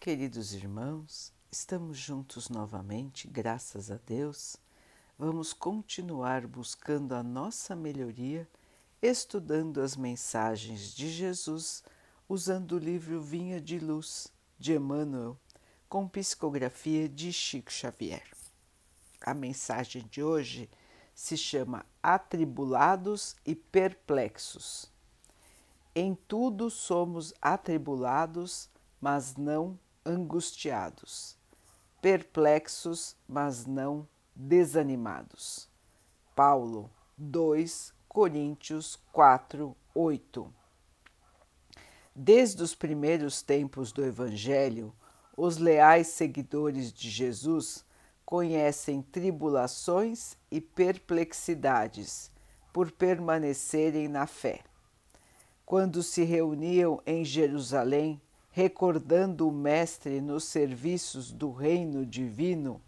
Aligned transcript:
Queridos 0.00 0.54
irmãos, 0.54 1.30
estamos 1.52 1.98
juntos 1.98 2.48
novamente, 2.48 3.28
graças 3.28 3.90
a 3.90 3.98
Deus. 4.06 4.56
Vamos 5.18 5.52
continuar 5.52 6.46
buscando 6.46 7.14
a 7.14 7.22
nossa 7.22 7.76
melhoria, 7.76 8.48
estudando 9.02 9.78
as 9.78 9.98
mensagens 9.98 10.94
de 10.94 11.10
Jesus, 11.10 11.84
usando 12.26 12.76
o 12.76 12.78
livro 12.78 13.20
Vinha 13.20 13.60
de 13.60 13.78
Luz 13.78 14.32
de 14.58 14.72
Emmanuel, 14.72 15.36
com 15.86 16.08
psicografia 16.08 17.06
de 17.06 17.30
Chico 17.30 17.70
Xavier. 17.70 18.24
A 19.20 19.34
mensagem 19.34 20.08
de 20.10 20.22
hoje 20.22 20.70
se 21.14 21.36
chama 21.36 21.84
Atribulados 22.02 23.36
e 23.44 23.54
Perplexos. 23.54 24.90
Em 25.94 26.14
tudo 26.14 26.70
somos 26.70 27.34
atribulados, 27.42 28.70
mas 28.98 29.36
não 29.36 29.78
angustiados, 30.04 31.36
perplexos, 32.00 33.16
mas 33.28 33.66
não 33.66 34.08
desanimados. 34.34 35.68
Paulo 36.34 36.90
2 37.16 37.92
Coríntios 38.08 38.98
4, 39.12 39.76
8. 39.94 40.52
Desde 42.14 42.62
os 42.62 42.74
primeiros 42.74 43.40
tempos 43.40 43.92
do 43.92 44.04
Evangelho, 44.04 44.92
os 45.36 45.58
leais 45.58 46.08
seguidores 46.08 46.92
de 46.92 47.08
Jesus 47.08 47.84
conhecem 48.24 49.00
tribulações 49.00 50.36
e 50.50 50.60
perplexidades 50.60 52.30
por 52.72 52.90
permanecerem 52.90 54.08
na 54.08 54.26
fé. 54.26 54.60
Quando 55.64 56.02
se 56.02 56.24
reuniam 56.24 57.00
em 57.06 57.24
Jerusalém 57.24 58.20
recordando 58.50 59.48
o 59.48 59.52
Mestre 59.52 60.20
nos 60.20 60.44
serviços 60.44 61.30
do 61.30 61.52
reino 61.52 62.04
divino, 62.04 62.80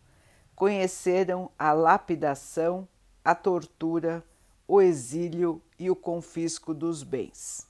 conheceram 0.54 1.50
a 1.58 1.72
lapidação, 1.72 2.86
a 3.24 3.34
tortura, 3.34 4.24
o 4.66 4.80
exílio 4.80 5.62
e 5.78 5.90
o 5.90 5.96
confisco 5.96 6.74
dos 6.74 7.02
bens. 7.02 7.66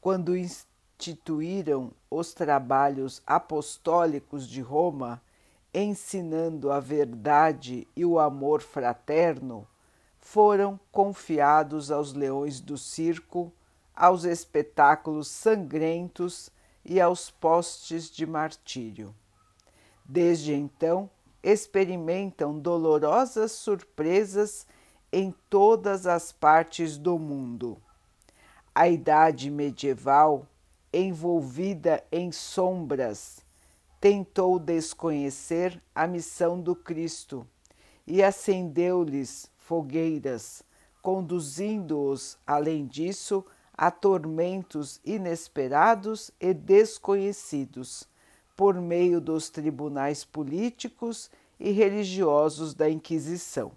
Quando 0.00 0.36
instituíram 0.36 1.92
os 2.10 2.32
trabalhos 2.32 3.22
apostólicos 3.26 4.48
de 4.48 4.60
Roma, 4.60 5.20
ensinando 5.74 6.70
a 6.70 6.80
verdade 6.80 7.86
e 7.96 8.04
o 8.04 8.18
amor 8.18 8.62
fraterno, 8.62 9.66
foram 10.18 10.78
confiados 10.92 11.90
aos 11.90 12.12
leões 12.12 12.60
do 12.60 12.78
circo, 12.78 13.52
aos 13.94 14.24
espetáculos 14.24 15.28
sangrentos 15.28 16.50
e 16.90 17.00
aos 17.00 17.30
postes 17.30 18.10
de 18.10 18.26
martírio. 18.26 19.14
Desde 20.04 20.52
então, 20.52 21.08
experimentam 21.40 22.58
dolorosas 22.58 23.52
surpresas 23.52 24.66
em 25.12 25.32
todas 25.48 26.08
as 26.08 26.32
partes 26.32 26.98
do 26.98 27.16
mundo. 27.16 27.80
A 28.74 28.88
idade 28.88 29.52
medieval, 29.52 30.48
envolvida 30.92 32.02
em 32.10 32.32
sombras, 32.32 33.38
tentou 34.00 34.58
desconhecer 34.58 35.80
a 35.94 36.08
missão 36.08 36.60
do 36.60 36.74
Cristo 36.74 37.46
e 38.04 38.20
acendeu-lhes 38.20 39.48
fogueiras, 39.56 40.64
conduzindo-os, 41.00 42.36
além 42.44 42.84
disso, 42.84 43.46
a 43.80 43.90
tormentos 43.90 45.00
inesperados 45.02 46.30
e 46.38 46.52
desconhecidos 46.52 48.06
por 48.54 48.74
meio 48.74 49.22
dos 49.22 49.48
tribunais 49.48 50.22
políticos 50.22 51.30
e 51.58 51.70
religiosos 51.70 52.74
da 52.74 52.90
Inquisição. 52.90 53.72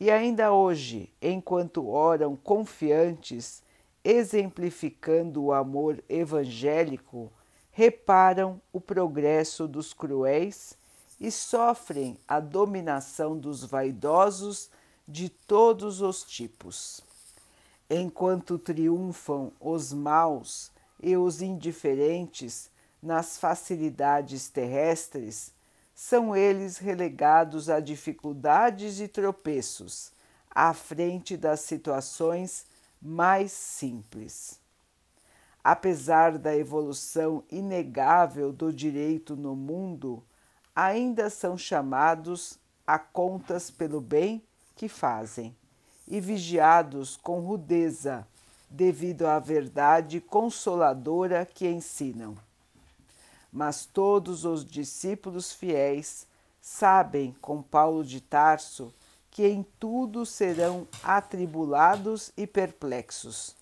E 0.00 0.10
ainda 0.10 0.52
hoje, 0.52 1.14
enquanto 1.22 1.86
oram 1.86 2.34
confiantes, 2.34 3.62
exemplificando 4.02 5.44
o 5.44 5.52
amor 5.52 6.02
evangélico, 6.08 7.32
reparam 7.70 8.60
o 8.72 8.80
progresso 8.80 9.68
dos 9.68 9.94
cruéis 9.94 10.76
e 11.20 11.30
sofrem 11.30 12.18
a 12.26 12.40
dominação 12.40 13.38
dos 13.38 13.64
vaidosos 13.64 14.72
de 15.06 15.28
todos 15.28 16.00
os 16.00 16.24
tipos 16.24 17.00
enquanto 17.94 18.58
triunfam 18.58 19.52
os 19.60 19.92
maus 19.92 20.72
e 21.02 21.16
os 21.16 21.42
indiferentes 21.42 22.70
nas 23.02 23.36
facilidades 23.36 24.48
terrestres, 24.48 25.52
são 25.94 26.34
eles 26.34 26.78
relegados 26.78 27.68
a 27.68 27.80
dificuldades 27.80 29.00
e 29.00 29.08
tropeços 29.08 30.12
à 30.50 30.72
frente 30.72 31.36
das 31.36 31.60
situações 31.60 32.64
mais 33.00 33.52
simples. 33.52 34.58
Apesar 35.62 36.38
da 36.38 36.56
evolução 36.56 37.44
inegável 37.50 38.52
do 38.52 38.72
direito 38.72 39.36
no 39.36 39.54
mundo, 39.54 40.22
ainda 40.74 41.28
são 41.28 41.58
chamados 41.58 42.58
a 42.86 42.98
contas 42.98 43.70
pelo 43.70 44.00
bem 44.00 44.42
que 44.74 44.88
fazem 44.88 45.54
e 46.06 46.20
vigiados 46.20 47.16
com 47.16 47.40
rudeza, 47.40 48.26
devido 48.68 49.26
à 49.26 49.38
verdade 49.38 50.20
consoladora 50.20 51.46
que 51.46 51.68
ensinam. 51.68 52.36
Mas 53.52 53.84
todos 53.84 54.44
os 54.44 54.64
discípulos 54.64 55.52
fiéis 55.52 56.26
sabem, 56.60 57.36
com 57.40 57.62
Paulo 57.62 58.04
de 58.04 58.20
Tarso, 58.20 58.92
que 59.30 59.46
em 59.46 59.62
tudo 59.78 60.24
serão 60.24 60.86
atribulados 61.02 62.32
e 62.36 62.46
perplexos. 62.46 63.54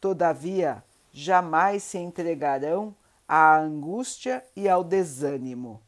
Todavia, 0.00 0.82
jamais 1.12 1.82
se 1.82 1.98
entregarão 1.98 2.94
à 3.26 3.58
angústia 3.58 4.44
e 4.54 4.68
ao 4.68 4.84
desânimo. 4.84 5.80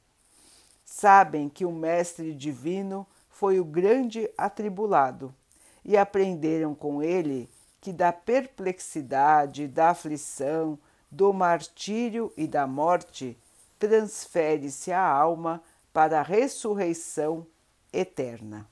Sabem 0.84 1.48
que 1.48 1.64
o 1.64 1.72
Mestre 1.72 2.34
Divino 2.34 3.06
foi 3.28 3.60
o 3.60 3.64
grande 3.64 4.28
atribulado 4.36 5.34
e 5.88 5.96
aprenderam 5.96 6.74
com 6.74 7.02
ele 7.02 7.48
que 7.80 7.94
da 7.94 8.12
perplexidade, 8.12 9.66
da 9.66 9.88
aflição, 9.88 10.78
do 11.10 11.32
martírio 11.32 12.30
e 12.36 12.46
da 12.46 12.66
morte 12.66 13.38
transfere-se 13.78 14.92
a 14.92 15.02
alma 15.02 15.62
para 15.90 16.20
a 16.20 16.22
ressurreição 16.22 17.46
eterna. 17.90 18.68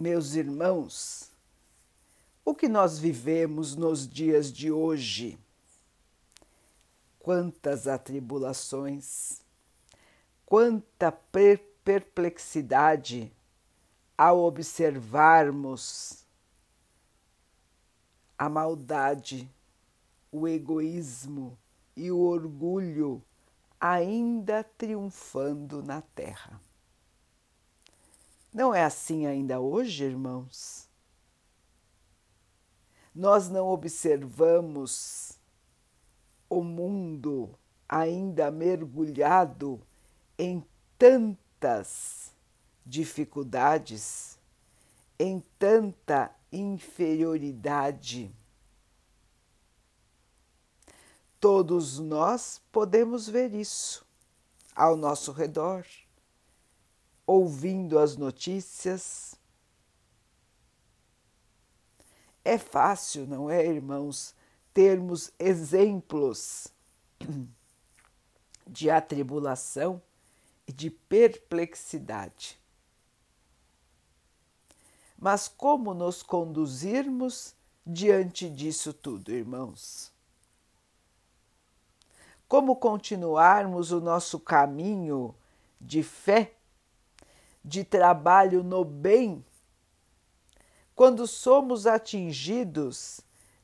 Meus 0.00 0.34
irmãos, 0.34 1.30
o 2.42 2.54
que 2.54 2.68
nós 2.68 2.98
vivemos 2.98 3.76
nos 3.76 4.08
dias 4.08 4.50
de 4.50 4.72
hoje? 4.72 5.38
Quantas 7.18 7.86
atribulações, 7.86 9.42
quanta 10.46 11.12
perplexidade 11.12 11.75
perplexidade 11.86 13.32
ao 14.18 14.40
observarmos 14.40 16.26
a 18.36 18.48
maldade, 18.48 19.48
o 20.32 20.48
egoísmo 20.48 21.56
e 21.96 22.10
o 22.10 22.18
orgulho 22.18 23.22
ainda 23.80 24.64
triunfando 24.64 25.80
na 25.80 26.02
terra. 26.02 26.60
Não 28.52 28.74
é 28.74 28.82
assim 28.82 29.24
ainda 29.24 29.60
hoje, 29.60 30.06
irmãos? 30.06 30.88
Nós 33.14 33.48
não 33.48 33.68
observamos 33.68 35.38
o 36.50 36.64
mundo 36.64 37.56
ainda 37.88 38.50
mergulhado 38.50 39.80
em 40.36 40.66
tanto 40.98 41.45
tantas 41.58 42.32
dificuldades, 42.84 44.38
em 45.18 45.42
tanta 45.58 46.30
inferioridade. 46.52 48.30
Todos 51.40 51.98
nós 51.98 52.60
podemos 52.70 53.28
ver 53.28 53.54
isso 53.54 54.04
ao 54.74 54.96
nosso 54.96 55.32
redor, 55.32 55.86
ouvindo 57.26 57.98
as 57.98 58.16
notícias. 58.16 59.34
É 62.44 62.58
fácil, 62.58 63.26
não 63.26 63.50
é, 63.50 63.66
irmãos, 63.66 64.34
termos 64.72 65.32
exemplos 65.38 66.68
de 68.66 68.90
atribulação 68.90 70.00
e 70.66 70.72
de 70.72 70.90
perplexidade. 70.90 72.58
Mas 75.18 75.48
como 75.48 75.94
nos 75.94 76.22
conduzirmos 76.22 77.54
diante 77.86 78.50
disso 78.50 78.92
tudo, 78.92 79.32
irmãos? 79.32 80.14
como 82.48 82.76
continuarmos 82.76 83.90
o 83.92 84.00
nosso 84.00 84.38
caminho 84.38 85.34
de 85.80 86.02
fé, 86.02 86.52
de 87.64 87.82
trabalho 87.82 88.62
no 88.62 88.84
bem, 88.84 89.44
quando 90.94 91.26
somos 91.26 91.86
atingidos 91.86 93.20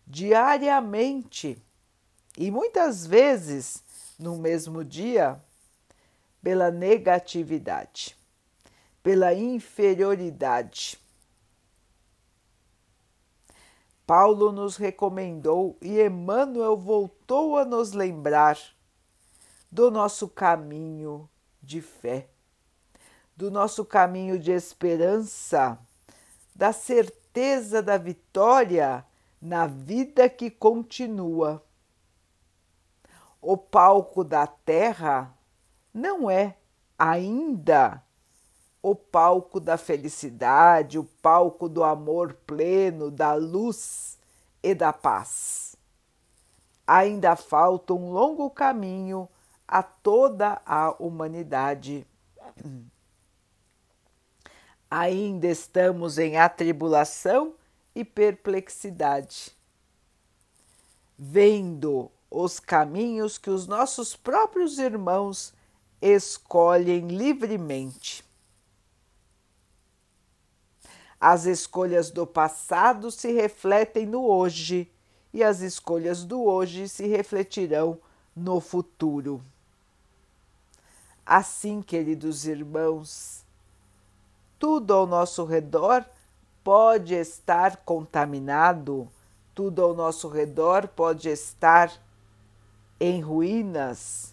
diariamente 0.07 1.63
e 2.37 2.51
muitas 2.51 3.07
vezes 3.07 3.83
no 4.19 4.37
mesmo 4.37 4.85
dia 4.85 5.41
pela 6.43 6.71
negatividade, 6.71 8.17
pela 9.03 9.33
inferioridade. 9.33 10.99
Paulo 14.05 14.51
nos 14.51 14.77
recomendou 14.77 15.79
e 15.81 16.01
Emmanuel 16.01 16.77
voltou 16.77 17.57
a 17.57 17.65
nos 17.65 17.93
lembrar 17.93 18.59
do 19.71 19.91
nosso 19.91 20.29
caminho 20.29 21.31
de 21.63 21.81
fé, 21.81 22.29
do 23.37 23.51
nosso 23.51 23.85
caminho 23.85 24.39
de 24.39 24.51
esperança, 24.51 25.79
da 26.55 26.73
certeza 26.73 27.81
da 27.81 27.97
vitória 27.97 29.07
na 29.41 29.67
vida 29.67 30.29
que 30.29 30.51
continua. 30.51 31.65
O 33.41 33.57
palco 33.57 34.23
da 34.23 34.47
terra 34.47 35.35
não 35.93 36.31
é 36.31 36.57
ainda 36.99 38.03
o 38.83 38.95
palco 38.95 39.61
da 39.61 39.77
felicidade, 39.77 40.99
o 40.99 41.05
palco 41.05 41.69
do 41.69 41.85
amor 41.85 42.35
pleno, 42.47 43.11
da 43.11 43.35
luz 43.35 44.19
e 44.63 44.75
da 44.75 44.93
paz. 44.93 45.77
Ainda 46.87 47.37
falta 47.37 47.95
um 47.95 48.11
longo 48.11 48.51
caminho 48.51 49.29
a 49.69 49.83
toda 49.83 50.61
a 50.67 50.91
humanidade. 50.99 52.07
Ainda 54.91 55.47
estamos 55.47 56.19
em 56.19 56.37
atribulação 56.37 57.55
e 57.95 58.05
perplexidade, 58.05 59.57
vendo 61.17 62.11
os 62.31 62.59
caminhos 62.59 63.39
que 63.39 63.51
os 63.51 63.67
nossos 63.67 64.17
próprios 64.17 64.79
irmãos 64.79 65.55
escolhem 66.03 67.07
livremente. 67.07 68.25
As 71.21 71.45
escolhas 71.47 72.11
do 72.11 72.27
passado 72.27 73.13
se 73.13 73.31
refletem 73.33 74.05
no 74.05 74.27
hoje 74.27 74.91
e 75.33 75.43
as 75.43 75.61
escolhas 75.61 76.25
do 76.25 76.43
hoje 76.43 76.89
se 76.89 77.07
refletirão 77.07 77.99
no 78.35 78.61
futuro. 78.61 79.41
Assim, 81.25 81.81
queridos 81.81 82.45
irmãos, 82.45 83.45
tudo 84.59 84.93
ao 84.93 85.07
nosso 85.07 85.45
redor 85.45 86.05
pode 86.65 87.15
estar 87.15 87.77
contaminado, 87.79 89.09
tudo 89.55 89.83
ao 89.83 89.95
nosso 89.95 90.29
redor 90.29 90.89
pode 90.89 91.29
estar 91.29 91.93
em 92.99 93.21
ruínas, 93.21 94.32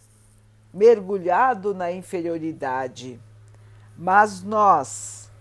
mergulhado 0.73 1.73
na 1.73 1.91
inferioridade. 1.91 3.19
Mas 3.97 4.43
nós, 4.43 5.31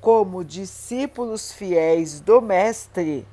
como 0.00 0.44
discípulos 0.44 1.52
fiéis 1.52 2.20
do 2.20 2.40
Mestre, 2.40 3.26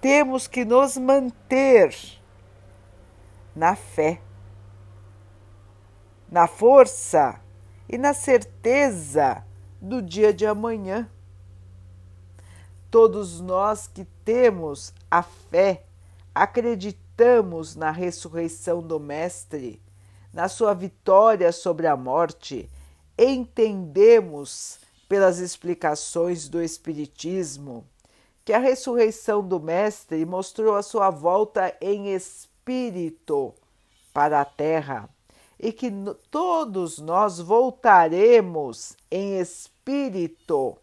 temos 0.00 0.46
que 0.46 0.64
nos 0.64 0.96
manter 0.96 1.94
na 3.54 3.76
fé, 3.76 4.20
na 6.30 6.46
força 6.46 7.40
e 7.88 7.98
na 7.98 8.14
certeza 8.14 9.44
do 9.80 10.00
dia 10.00 10.32
de 10.32 10.46
amanhã. 10.46 11.08
Todos 12.90 13.40
nós 13.40 13.86
que 13.86 14.04
temos 14.24 14.94
a 15.10 15.22
fé, 15.22 15.84
acreditamos 16.34 17.76
na 17.76 17.90
ressurreição 17.90 18.80
do 18.80 18.98
Mestre, 18.98 19.80
na 20.32 20.48
sua 20.48 20.72
vitória 20.72 21.52
sobre 21.52 21.86
a 21.86 21.96
morte, 21.96 22.70
entendemos 23.18 24.78
pelas 25.08 25.38
explicações 25.38 26.48
do 26.48 26.62
Espiritismo 26.62 27.86
que 28.44 28.52
a 28.52 28.58
ressurreição 28.58 29.46
do 29.46 29.60
Mestre 29.60 30.24
mostrou 30.24 30.74
a 30.74 30.82
sua 30.82 31.10
volta 31.10 31.76
em 31.80 32.12
espírito 32.14 33.54
para 34.12 34.40
a 34.40 34.44
Terra 34.44 35.08
e 35.60 35.70
que 35.72 35.92
todos 36.30 36.98
nós 36.98 37.38
voltaremos 37.38 38.96
em 39.10 39.38
espírito 39.38 40.76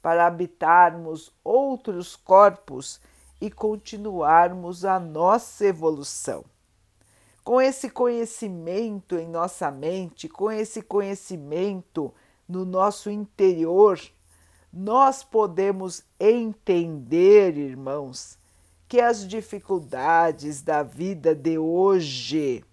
para 0.00 0.26
habitarmos 0.26 1.32
outros 1.42 2.14
corpos 2.14 3.00
e 3.40 3.50
continuarmos 3.50 4.84
a 4.84 5.00
nossa 5.00 5.64
evolução 5.64 6.44
com 7.44 7.60
esse 7.60 7.90
conhecimento 7.90 9.16
em 9.16 9.28
nossa 9.28 9.70
mente, 9.70 10.28
com 10.28 10.50
esse 10.50 10.80
conhecimento 10.80 12.12
no 12.48 12.64
nosso 12.64 13.10
interior, 13.10 14.00
nós 14.72 15.22
podemos 15.22 16.04
entender, 16.18 17.56
irmãos, 17.56 18.38
que 18.88 19.00
as 19.00 19.26
dificuldades 19.26 20.62
da 20.62 20.82
vida 20.82 21.34
de 21.34 21.58
hoje 21.58 22.64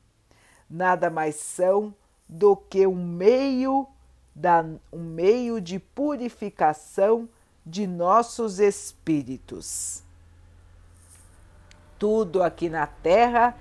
nada 0.70 1.10
mais 1.10 1.36
são 1.36 1.94
do 2.28 2.56
que 2.56 2.86
um 2.86 2.96
meio 2.96 3.88
da, 4.36 4.64
um 4.94 5.04
meio 5.04 5.60
de 5.60 5.80
purificação 5.80 7.28
de 7.66 7.88
nossos 7.88 8.60
espíritos. 8.60 10.04
Tudo 11.98 12.44
aqui 12.44 12.70
na 12.70 12.86
Terra 12.86 13.58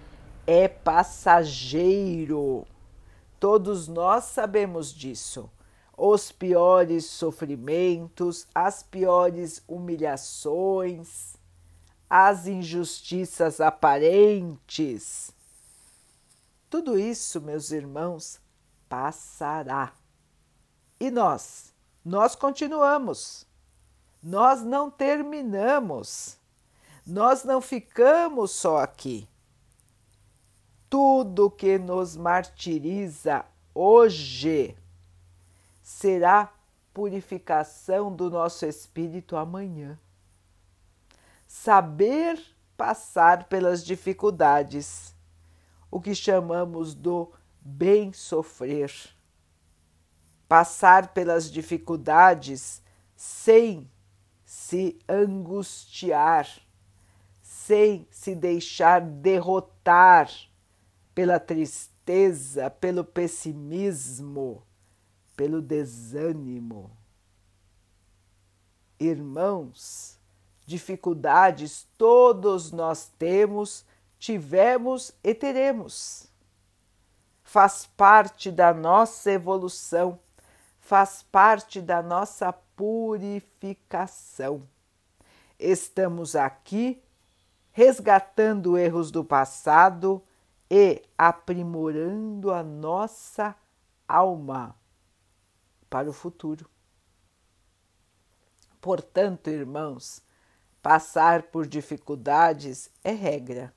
é 0.50 0.66
passageiro. 0.66 2.66
Todos 3.38 3.86
nós 3.86 4.24
sabemos 4.24 4.94
disso. 4.94 5.50
Os 5.94 6.32
piores 6.32 7.04
sofrimentos, 7.04 8.46
as 8.54 8.82
piores 8.82 9.62
humilhações, 9.68 11.34
as 12.08 12.46
injustiças 12.46 13.60
aparentes. 13.60 15.30
Tudo 16.70 16.98
isso, 16.98 17.42
meus 17.42 17.70
irmãos, 17.70 18.40
passará. 18.88 19.92
E 20.98 21.10
nós? 21.10 21.74
Nós 22.02 22.34
continuamos. 22.34 23.46
Nós 24.22 24.62
não 24.62 24.90
terminamos. 24.90 26.38
Nós 27.06 27.44
não 27.44 27.60
ficamos 27.60 28.52
só 28.52 28.78
aqui 28.78 29.28
tudo 30.90 31.50
que 31.50 31.78
nos 31.78 32.16
martiriza 32.16 33.44
hoje 33.74 34.76
será 35.82 36.52
purificação 36.92 38.14
do 38.14 38.30
nosso 38.30 38.66
espírito 38.66 39.36
amanhã. 39.36 39.98
Saber 41.46 42.40
passar 42.76 43.44
pelas 43.44 43.84
dificuldades, 43.84 45.14
o 45.90 46.00
que 46.00 46.14
chamamos 46.14 46.94
do 46.94 47.32
bem 47.60 48.12
sofrer. 48.12 48.92
Passar 50.48 51.08
pelas 51.08 51.50
dificuldades 51.50 52.82
sem 53.14 53.90
se 54.44 54.98
angustiar, 55.08 56.48
sem 57.42 58.06
se 58.10 58.34
deixar 58.34 59.00
derrotar 59.00 60.30
pela 61.18 61.40
tristeza, 61.40 62.70
pelo 62.70 63.02
pessimismo, 63.02 64.62
pelo 65.36 65.60
desânimo. 65.60 66.96
Irmãos, 69.00 70.16
dificuldades 70.64 71.88
todos 71.98 72.70
nós 72.70 73.10
temos, 73.18 73.84
tivemos 74.16 75.12
e 75.24 75.34
teremos. 75.34 76.28
Faz 77.42 77.84
parte 77.96 78.52
da 78.52 78.72
nossa 78.72 79.32
evolução, 79.32 80.20
faz 80.78 81.24
parte 81.24 81.80
da 81.80 82.00
nossa 82.00 82.52
purificação. 82.52 84.62
Estamos 85.58 86.36
aqui 86.36 87.02
resgatando 87.72 88.78
erros 88.78 89.10
do 89.10 89.24
passado 89.24 90.22
e 90.70 91.02
aprimorando 91.16 92.52
a 92.52 92.62
nossa 92.62 93.56
alma 94.06 94.76
para 95.88 96.10
o 96.10 96.12
futuro. 96.12 96.68
Portanto, 98.80 99.48
irmãos, 99.48 100.22
passar 100.82 101.44
por 101.44 101.66
dificuldades 101.66 102.90
é 103.02 103.12
regra. 103.12 103.74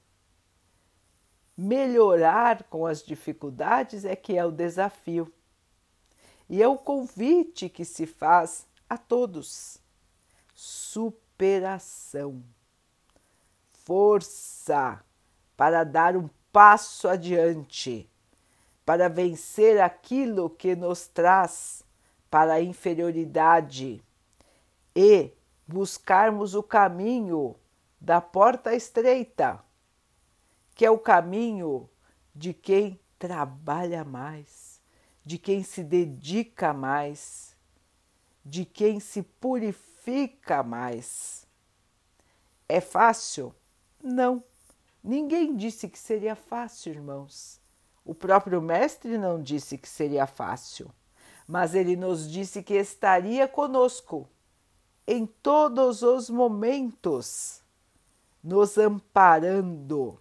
melhorar 1.58 2.64
com 2.64 2.86
as 2.86 3.04
dificuldades 3.04 4.04
é 4.06 4.16
que 4.16 4.38
é 4.38 4.44
o 4.44 4.52
desafio. 4.52 5.32
E 6.50 6.62
é 6.62 6.68
o 6.68 6.78
convite 6.78 7.70
que 7.70 7.86
se 7.86 8.06
faz 8.06 8.66
a 8.90 8.98
todos. 8.98 9.78
Superação, 10.54 12.44
força 13.72 15.04
para 15.56 15.84
dar 15.84 16.18
um 16.18 16.28
passo 16.52 17.08
adiante, 17.08 18.10
para 18.86 19.08
vencer 19.08 19.82
aquilo 19.82 20.50
que 20.50 20.76
nos 20.76 21.08
traz 21.08 21.84
para 22.30 22.54
a 22.54 22.62
inferioridade 22.62 24.04
e 24.96 25.32
buscarmos 25.68 26.56
o 26.56 26.64
caminho 26.64 27.56
da 28.00 28.20
porta 28.20 28.74
estreita, 28.74 29.64
que 30.76 30.86
é 30.86 30.92
o 30.92 30.98
caminho 30.98 31.90
de 32.34 32.54
quem 32.54 33.00
trabalha 33.20 34.04
mais, 34.04 34.82
de 35.24 35.38
quem 35.38 35.64
se 35.64 35.84
dedica 35.84 36.74
mais, 36.74 37.56
de 38.44 38.66
quem 38.66 39.00
se 39.00 39.22
purifica 39.22 40.64
mais. 40.64 41.46
É 42.68 42.82
fácil? 42.82 43.54
Não. 44.02 44.44
Ninguém 45.04 45.56
disse 45.56 45.90
que 45.90 45.98
seria 45.98 46.36
fácil, 46.36 46.94
irmãos. 46.94 47.60
O 48.06 48.14
próprio 48.14 48.62
Mestre 48.62 49.18
não 49.18 49.42
disse 49.42 49.78
que 49.78 49.90
seria 49.90 50.28
fácil, 50.28 50.92
mas 51.48 51.74
ele 51.74 51.96
nos 51.96 52.30
disse 52.30 52.62
que 52.62 52.76
estaria 52.76 53.48
conosco 53.48 54.30
em 55.08 55.26
todos 55.26 56.04
os 56.04 56.30
momentos, 56.30 57.62
nos 58.44 58.78
amparando, 58.78 60.20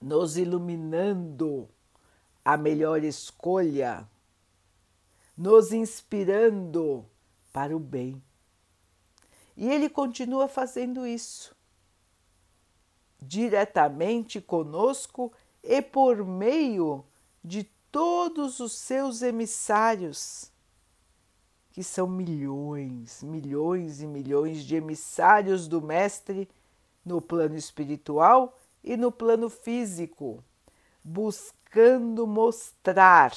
nos 0.00 0.36
iluminando 0.36 1.68
a 2.44 2.56
melhor 2.56 3.04
escolha, 3.04 4.08
nos 5.36 5.72
inspirando 5.72 7.04
para 7.52 7.76
o 7.76 7.80
bem. 7.80 8.20
E 9.56 9.68
ele 9.68 9.88
continua 9.88 10.48
fazendo 10.48 11.06
isso 11.06 11.54
diretamente 13.20 14.40
conosco 14.40 15.32
e 15.62 15.82
por 15.82 16.24
meio 16.24 17.04
de 17.42 17.64
todos 17.90 18.60
os 18.60 18.72
seus 18.72 19.22
emissários, 19.22 20.50
que 21.72 21.82
são 21.82 22.06
milhões, 22.06 23.22
milhões 23.22 24.00
e 24.00 24.06
milhões 24.06 24.64
de 24.64 24.76
emissários 24.76 25.68
do 25.68 25.80
Mestre 25.80 26.48
no 27.04 27.20
plano 27.20 27.56
espiritual 27.56 28.58
e 28.82 28.96
no 28.96 29.12
plano 29.12 29.48
físico, 29.48 30.42
buscando 31.04 32.26
mostrar 32.26 33.32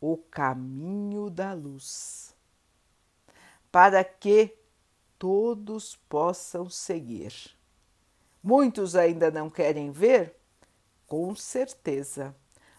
o 0.00 0.16
caminho 0.16 1.30
da 1.30 1.52
luz, 1.52 2.34
para 3.72 4.04
que 4.04 4.56
todos 5.18 5.96
possam 6.08 6.68
seguir. 6.68 7.55
Muitos 8.42 8.94
ainda 8.94 9.30
não 9.30 9.50
querem 9.50 9.90
ver? 9.90 10.36
Com 11.06 11.34
certeza. 11.34 12.34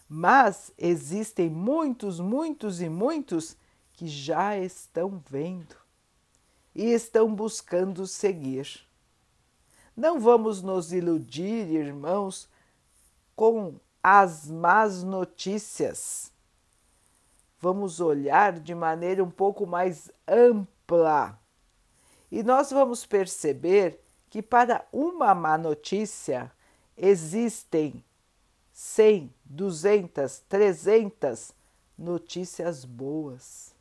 Mas 0.08 0.72
existem 0.78 1.50
muitos, 1.50 2.18
muitos 2.18 2.80
e 2.80 2.88
muitos 2.88 3.56
que 3.92 4.06
já 4.06 4.56
estão 4.56 5.22
vendo 5.28 5.76
e 6.74 6.92
estão 6.92 7.34
buscando 7.34 8.06
seguir. 8.06 8.86
Não 9.96 10.20
vamos 10.20 10.62
nos 10.62 10.92
iludir, 10.92 11.68
irmãos, 11.68 12.48
com 13.34 13.74
as 14.02 14.48
más 14.48 15.02
notícias. 15.02 16.32
Vamos 17.60 18.00
olhar 18.00 18.60
de 18.60 18.74
maneira 18.74 19.22
um 19.22 19.30
pouco 19.30 19.66
mais 19.66 20.10
ampla 20.26 21.38
e 22.30 22.42
nós 22.42 22.70
vamos 22.70 23.04
perceber 23.04 24.00
que 24.30 24.42
para 24.42 24.86
uma 24.92 25.34
má 25.34 25.56
notícia 25.56 26.52
existem 26.96 28.04
100, 28.72 29.32
200, 29.44 30.38
300 30.48 31.52
notícias 31.96 32.84
boas. 32.84 33.74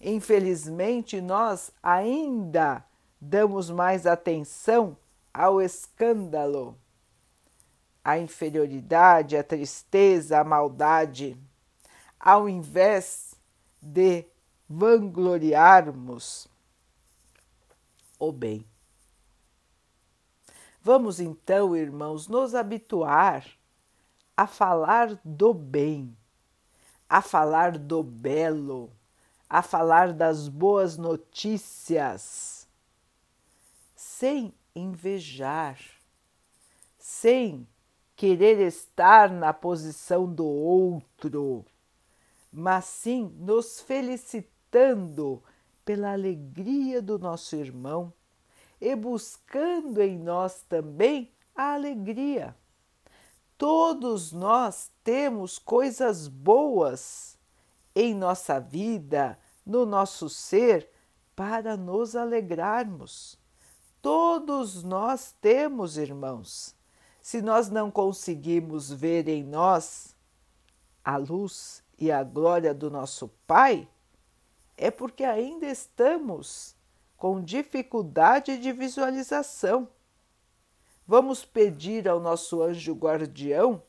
Infelizmente, 0.00 1.20
nós 1.20 1.70
ainda 1.82 2.84
damos 3.20 3.70
mais 3.70 4.06
atenção 4.06 4.96
ao 5.32 5.62
escândalo, 5.62 6.76
à 8.04 8.18
inferioridade, 8.18 9.36
à 9.36 9.44
tristeza, 9.44 10.40
à 10.40 10.44
maldade, 10.44 11.38
ao 12.18 12.48
invés 12.48 13.36
de 13.80 14.26
vangloriarmos 14.68 16.48
o 18.18 18.32
bem. 18.32 18.71
Vamos 20.84 21.20
então, 21.20 21.76
irmãos, 21.76 22.26
nos 22.26 22.56
habituar 22.56 23.46
a 24.36 24.48
falar 24.48 25.16
do 25.24 25.54
bem, 25.54 26.16
a 27.08 27.22
falar 27.22 27.78
do 27.78 28.02
belo, 28.02 28.90
a 29.48 29.62
falar 29.62 30.12
das 30.12 30.48
boas 30.48 30.96
notícias, 30.96 32.66
sem 33.94 34.52
invejar, 34.74 35.78
sem 36.98 37.64
querer 38.16 38.58
estar 38.66 39.30
na 39.30 39.52
posição 39.52 40.26
do 40.26 40.44
outro, 40.44 41.64
mas 42.52 42.86
sim 42.86 43.32
nos 43.38 43.80
felicitando 43.80 45.40
pela 45.84 46.10
alegria 46.10 47.00
do 47.00 47.20
nosso 47.20 47.54
irmão 47.54 48.12
e 48.82 48.96
buscando 48.96 50.02
em 50.02 50.18
nós 50.18 50.62
também 50.62 51.32
a 51.54 51.74
alegria. 51.74 52.56
Todos 53.56 54.32
nós 54.32 54.90
temos 55.04 55.56
coisas 55.56 56.26
boas 56.26 57.38
em 57.94 58.12
nossa 58.12 58.58
vida, 58.58 59.38
no 59.64 59.86
nosso 59.86 60.28
ser, 60.28 60.90
para 61.36 61.76
nos 61.76 62.16
alegrarmos. 62.16 63.38
Todos 64.02 64.82
nós 64.82 65.32
temos, 65.40 65.96
irmãos. 65.96 66.74
Se 67.20 67.40
nós 67.40 67.70
não 67.70 67.88
conseguimos 67.88 68.90
ver 68.92 69.28
em 69.28 69.44
nós 69.44 70.16
a 71.04 71.16
luz 71.16 71.84
e 71.96 72.10
a 72.10 72.24
glória 72.24 72.74
do 72.74 72.90
nosso 72.90 73.28
Pai, 73.46 73.88
é 74.76 74.90
porque 74.90 75.22
ainda 75.22 75.66
estamos 75.66 76.74
com 77.22 77.40
dificuldade 77.40 78.58
de 78.58 78.72
visualização. 78.72 79.88
Vamos 81.06 81.44
pedir 81.44 82.08
ao 82.08 82.18
nosso 82.18 82.60
anjo 82.60 82.94
guardião 82.94 83.80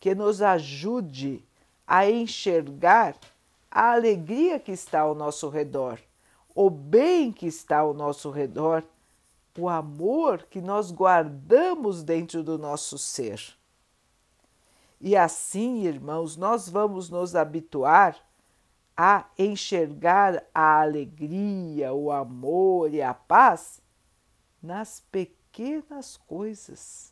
que 0.00 0.12
nos 0.12 0.42
ajude 0.42 1.46
a 1.86 2.10
enxergar 2.10 3.16
a 3.70 3.92
alegria 3.92 4.58
que 4.58 4.72
está 4.72 5.02
ao 5.02 5.14
nosso 5.14 5.48
redor, 5.48 6.00
o 6.52 6.68
bem 6.68 7.30
que 7.30 7.46
está 7.46 7.78
ao 7.78 7.94
nosso 7.94 8.28
redor, 8.28 8.82
o 9.56 9.68
amor 9.68 10.48
que 10.50 10.60
nós 10.60 10.90
guardamos 10.90 12.02
dentro 12.02 12.42
do 12.42 12.58
nosso 12.58 12.98
ser. 12.98 13.40
E 15.00 15.16
assim, 15.16 15.84
irmãos, 15.84 16.36
nós 16.36 16.68
vamos 16.68 17.08
nos 17.08 17.36
habituar 17.36 18.16
a 19.02 19.24
enxergar 19.38 20.44
a 20.54 20.82
alegria, 20.82 21.90
o 21.90 22.12
amor 22.12 22.92
e 22.92 23.00
a 23.00 23.14
paz 23.14 23.80
nas 24.62 25.00
pequenas 25.00 26.18
coisas. 26.18 27.10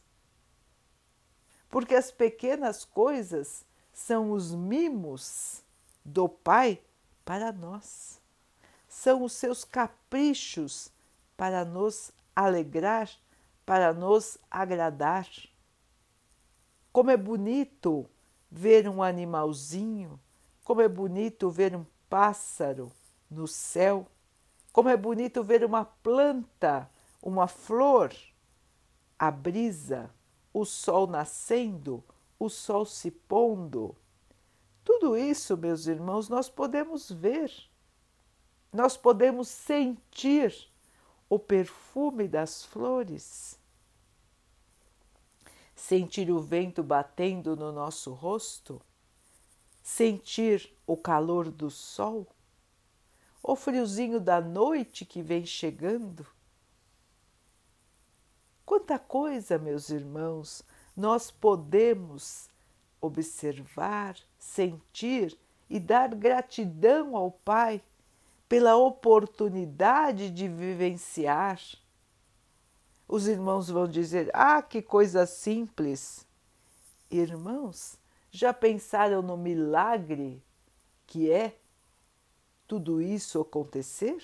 Porque 1.71 1.95
as 1.95 2.11
pequenas 2.11 2.85
coisas 2.85 3.65
são 3.91 4.33
os 4.33 4.55
mimos 4.55 5.63
do 6.05 6.29
Pai 6.29 6.79
para 7.25 7.53
nós. 7.53 8.21
São 8.87 9.23
os 9.25 9.33
seus 9.33 9.65
caprichos 9.65 10.93
para 11.39 11.65
nos 11.65 12.13
alegrar, 12.37 13.09
para 13.65 13.95
nos 13.95 14.37
agradar. 14.51 15.27
Como 16.93 17.11
é 17.11 17.17
bonito 17.17 18.05
ver 18.51 18.87
um 18.87 19.03
animalzinho 19.03 20.21
como 20.69 20.83
é 20.83 20.89
bonito 20.89 21.49
ver 21.51 21.75
um 21.75 21.87
pássaro 22.11 22.93
no 23.31 23.49
céu, 23.49 24.07
como 24.71 24.91
é 24.91 24.99
bonito 24.99 25.43
ver 25.43 25.65
uma 25.65 25.87
planta, 25.87 26.91
uma 27.23 27.49
flor, 27.49 28.15
a 29.19 29.31
brisa, 29.31 30.11
o 30.53 30.67
sol 30.67 31.07
nascendo, 31.07 32.05
o 32.39 32.51
sol 32.51 32.85
se 32.85 33.11
pondo. 33.11 33.97
Tudo 34.85 35.17
isso, 35.17 35.57
meus 35.57 35.87
irmãos, 35.87 36.29
nós 36.29 36.51
podemos 36.51 37.11
ver, 37.11 37.51
nós 38.71 38.95
podemos 38.95 39.49
sentir 39.49 40.55
o 41.31 41.39
perfume 41.39 42.29
das 42.29 42.63
flores. 42.63 43.59
sentir 45.75 46.31
o 46.31 46.41
vento 46.41 46.83
batendo 46.83 47.57
no 47.57 47.73
nosso 47.73 48.13
rosto, 48.13 48.83
sentir 49.89 50.71
o 50.87 50.97
calor 50.97 51.51
do 51.51 51.71
sol, 51.71 52.27
o 53.43 53.57
friozinho 53.57 54.21
da 54.21 54.41
noite 54.41 55.07
que 55.07 55.23
vem 55.23 55.47
chegando. 55.47 56.27
Quanta 58.67 58.99
coisa, 58.99 59.57
meus 59.57 59.89
irmãos, 59.89 60.63
nós 60.95 61.31
podemos 61.31 62.51
observar, 63.01 64.17
sentir 64.39 65.39
e 65.71 65.81
dar 65.81 66.15
gratidão 66.15 67.17
ao 67.17 67.31
Pai 67.31 67.83
pela 68.47 68.77
oportunidade 68.77 70.31
de 70.31 70.49
vivenciar 70.49 71.59
os 73.09 73.27
irmãos 73.27 73.71
vão 73.71 73.89
dizer: 73.89 74.31
Ah, 74.35 74.61
que 74.61 74.83
coisa 74.83 75.25
simples! 75.25 76.27
Irmãos, 77.11 77.97
já 78.31 78.53
pensaram 78.53 79.23
no 79.23 79.37
milagre 79.37 80.43
que 81.07 81.31
é 81.31 81.59
tudo 82.67 83.01
isso 83.01 83.41
acontecer? 83.41 84.23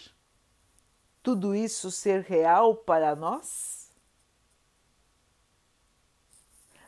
Tudo 1.23 1.55
isso 1.55 1.91
ser 1.91 2.23
real 2.23 2.77
para 2.77 3.17
nós? 3.17 3.91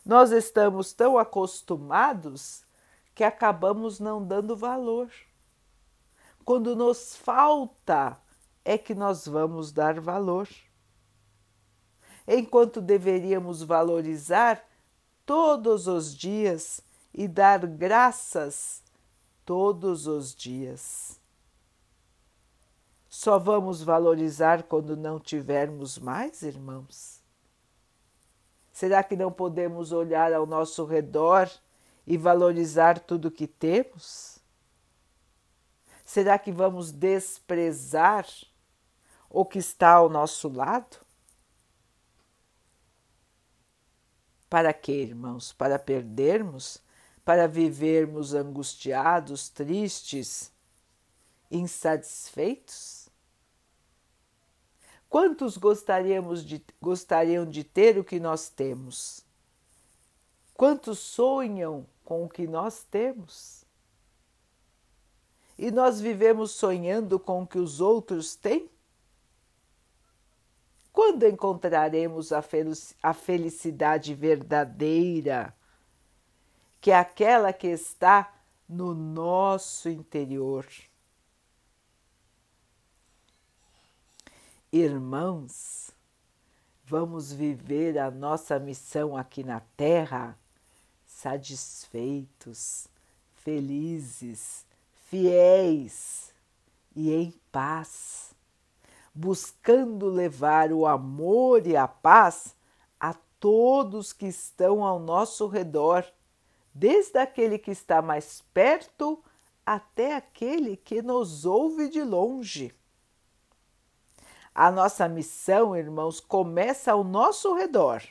Nós 0.05 0.31
estamos 0.31 0.93
tão 0.93 1.19
acostumados 1.19 2.65
que 3.15 3.25
acabamos 3.25 3.99
não 3.99 4.25
dando 4.25 4.55
valor. 4.55 5.11
Quando 6.45 6.77
nos 6.77 7.17
falta, 7.17 8.21
é 8.65 8.77
que 8.77 8.95
nós 8.95 9.27
vamos 9.27 9.73
dar 9.73 9.99
valor 9.99 10.49
enquanto 12.27 12.81
deveríamos 12.81 13.63
valorizar 13.63 14.63
todos 15.25 15.87
os 15.87 16.15
dias 16.15 16.81
e 17.17 17.27
dar 17.27 17.67
graças 17.67 18.83
todos 19.45 20.07
os 20.07 20.35
dias. 20.35 21.19
Só 23.09 23.39
vamos 23.39 23.83
valorizar 23.83 24.65
quando 24.65 24.95
não 24.95 25.19
tivermos 25.19 25.99
mais, 25.99 26.43
irmãos? 26.43 27.23
Será 28.71 29.03
que 29.03 29.17
não 29.17 29.33
podemos 29.33 29.91
olhar 29.93 30.35
ao 30.35 30.45
nosso 30.45 30.85
redor 30.85 31.51
e 32.07 32.19
valorizar 32.19 32.99
tudo 32.99 33.31
que 33.31 33.47
temos? 33.47 34.39
Será 36.05 36.39
que 36.39 36.53
vamos 36.53 36.93
desprezar 36.93 38.27
o 39.31 39.47
que 39.47 39.59
está 39.59 39.93
ao 39.93 40.11
nosso 40.11 40.51
lado? 40.51 40.99
Para 44.51 44.75
quê, 44.75 44.93
irmãos? 44.93 45.55
Para 45.55 45.79
perdermos? 45.79 46.85
Para 47.27 47.49
vivermos 47.49 48.35
angustiados, 48.35 49.49
tristes, 49.49 50.53
insatisfeitos? 51.51 53.09
Quantos 55.09 55.57
gostaríamos 55.57 56.45
de, 56.45 56.65
gostariam 56.81 57.45
de 57.45 57.65
ter 57.65 57.99
o 57.99 58.05
que 58.05 58.21
nós 58.21 58.49
temos? 58.49 59.25
Quantos 60.55 61.01
sonham 61.01 61.85
com 62.05 62.25
o 62.25 62.29
que 62.29 62.47
nós 62.47 62.85
temos? 62.89 63.65
E 65.59 65.73
nós 65.73 66.01
vivemos 66.01 66.53
sonhando 66.53 67.19
com 67.19 67.43
o 67.43 67.47
que 67.47 67.59
os 67.59 67.81
outros 67.81 68.37
têm? 68.37 68.71
Quando 70.93 71.27
encontraremos 71.27 72.31
a 72.33 73.13
felicidade 73.13 74.15
verdadeira, 74.15 75.53
que 76.81 76.91
é 76.91 76.97
aquela 76.97 77.53
que 77.53 77.67
está 77.67 78.33
no 78.69 78.95
nosso 78.95 79.89
interior? 79.89 80.67
Irmãos, 84.73 85.91
vamos 86.85 87.33
viver 87.33 87.99
a 87.99 88.11
nossa 88.11 88.59
missão 88.59 89.17
aqui 89.17 89.43
na 89.43 89.61
Terra 89.77 90.39
satisfeitos, 91.07 92.89
felizes, 93.37 94.67
fiéis 95.09 96.33
e 96.95 97.13
em 97.13 97.33
paz 97.51 98.27
buscando 99.17 100.11
levar 100.11 100.71
o 100.71 100.87
amor 100.87 101.67
e 101.67 101.75
a 101.75 101.89
paz 101.89 102.55
a 103.01 103.15
todos 103.41 104.13
que 104.13 104.27
estão 104.27 104.85
ao 104.85 104.99
nosso 104.99 105.47
redor, 105.47 106.05
desde 106.77 107.19
aquele 107.19 107.59
que 107.59 107.71
está 107.71 108.03
mais 108.03 108.43
perto 108.53 109.23
até 109.65 110.15
aquele 110.15 110.77
que 110.77 111.01
nos 111.03 111.45
ouve 111.45 111.89
de 111.89 112.03
longe. 112.03 112.75
A 114.55 114.71
nossa 114.71 115.09
missão, 115.09 115.77
irmãos, 115.77 116.21
começa 116.21 116.93
ao 116.93 117.03
nosso 117.03 117.55
redor 117.55 118.03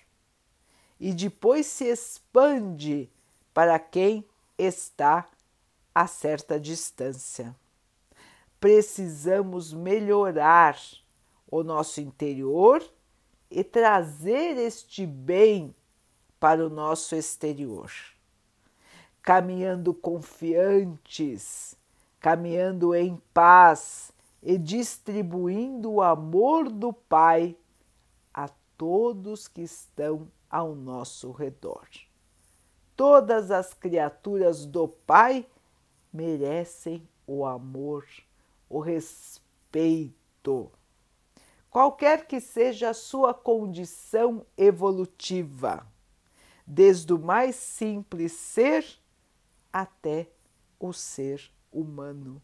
e 0.99 1.13
depois 1.13 1.65
se 1.65 1.85
expande 1.85 3.09
para 3.53 3.77
quem 3.79 4.25
está 4.57 5.25
a 5.93 6.07
certa 6.07 6.59
distância 6.59 7.55
precisamos 8.65 9.71
melhorar 9.71 10.75
o 11.47 11.61
nosso 11.61 12.01
interior 12.01 12.83
e 13.47 13.63
trazer 13.63 14.57
este 14.57 15.05
bem 15.05 15.75
para 16.39 16.65
o 16.65 16.69
nosso 16.69 17.15
exterior. 17.15 17.91
Caminhando 19.25 19.91
confiantes, 19.91 21.75
caminhando 22.19 22.93
em 22.93 23.19
paz 23.33 24.13
e 24.41 24.55
distribuindo 24.55 25.93
o 25.93 26.01
amor 26.03 26.69
do 26.69 26.93
Pai 26.93 27.57
a 28.31 28.47
todos 28.77 29.47
que 29.47 29.63
estão 29.63 30.27
ao 30.47 30.75
nosso 30.75 31.31
redor. 31.31 31.87
Todas 32.95 33.49
as 33.49 33.73
criaturas 33.73 34.63
do 34.63 34.87
Pai 34.87 35.45
merecem 36.13 37.01
o 37.25 37.47
amor 37.47 38.05
o 38.69 38.79
respeito, 38.79 40.71
qualquer 41.69 42.27
que 42.27 42.39
seja 42.39 42.89
a 42.89 42.93
sua 42.93 43.33
condição 43.33 44.45
evolutiva, 44.57 45.85
desde 46.65 47.13
o 47.13 47.19
mais 47.19 47.55
simples 47.55 48.31
ser 48.31 48.85
até 49.75 50.29
o 50.79 50.93
ser 50.93 51.51
humano, 51.69 52.41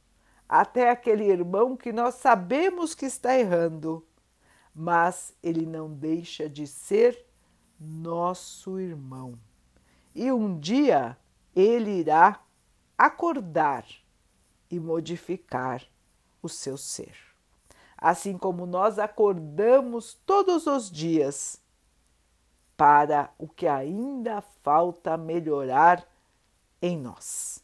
até 0.50 0.90
aquele 0.90 1.24
irmão 1.24 1.78
que 1.78 1.94
nós 1.94 2.16
sabemos 2.16 2.94
que 2.94 3.06
está 3.06 3.40
errando, 3.40 4.06
mas 4.76 5.34
ele 5.42 5.66
não 5.66 5.90
deixa 5.90 6.50
de 6.50 6.68
ser 6.68 7.26
nosso 7.80 8.78
irmão. 8.78 9.40
E 10.14 10.30
um 10.30 10.60
dia 10.60 11.18
ele 11.56 11.92
irá 12.02 12.44
acordar 12.98 13.86
e 14.70 14.78
modificar 14.78 15.88
o 16.44 16.50
seu 16.50 16.76
ser. 16.76 17.16
Assim 17.98 18.38
como 18.38 18.66
nós 18.66 19.00
acordamos 19.00 20.16
todos 20.26 20.68
os 20.68 20.92
dias 20.92 21.62
para 22.76 23.34
o 23.38 23.48
que 23.48 23.68
ainda 23.68 24.42
falta 24.42 25.16
melhorar 25.16 26.06
em 26.82 26.98
nós. 26.98 27.64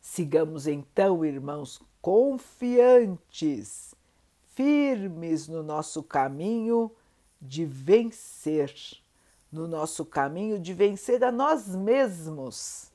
Sigamos 0.00 0.66
então, 0.66 1.24
irmãos, 1.24 1.80
confiantes, 2.00 3.94
firmes 4.54 5.48
no 5.48 5.62
nosso 5.62 6.02
caminho 6.02 6.94
de 7.40 7.64
vencer, 7.64 8.74
no 9.50 9.66
nosso 9.66 10.04
caminho 10.04 10.58
de 10.58 10.74
vencer 10.74 11.24
a 11.24 11.32
nós 11.32 11.68
mesmos, 11.68 12.92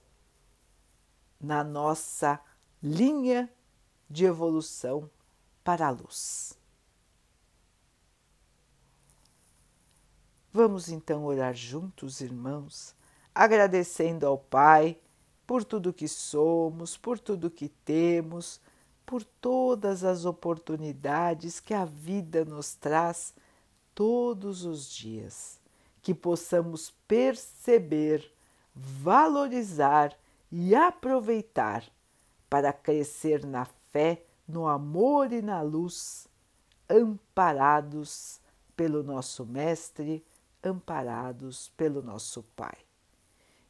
na 1.39 1.63
nossa 1.63 2.39
linha 2.81 3.51
de 4.09 4.25
evolução 4.25 5.09
para 5.63 5.87
a 5.87 5.91
luz. 5.91 6.57
Vamos 10.51 10.89
então 10.89 11.25
orar 11.25 11.53
juntos, 11.53 12.21
irmãos, 12.21 12.96
agradecendo 13.37 14.25
ao 14.25 14.37
Pai 14.37 14.97
por 15.45 15.63
tudo 15.63 15.93
que 15.93 16.07
somos, 16.07 16.97
por 16.97 17.19
tudo 17.19 17.51
que 17.51 17.69
temos, 17.69 18.59
por 19.05 19.23
todas 19.23 20.03
as 20.03 20.25
oportunidades 20.25 21.59
que 21.59 21.73
a 21.73 21.85
vida 21.85 22.43
nos 22.43 22.73
traz 22.73 23.33
todos 23.93 24.65
os 24.65 24.89
dias. 24.89 25.59
Que 26.01 26.13
possamos 26.13 26.91
perceber, 27.07 28.33
valorizar 28.73 30.17
e 30.51 30.73
aproveitar 30.73 31.83
para 32.49 32.73
crescer 32.73 33.45
na 33.45 33.65
fé, 33.91 34.23
no 34.47 34.67
amor 34.67 35.31
e 35.31 35.41
na 35.41 35.61
luz, 35.61 36.27
amparados 36.89 38.39
pelo 38.75 39.03
nosso 39.03 39.45
Mestre 39.45 40.25
amparados 40.63 41.69
pelo 41.77 42.01
nosso 42.01 42.43
Pai. 42.55 42.86